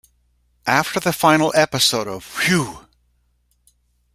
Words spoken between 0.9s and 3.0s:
the final episode of Whew!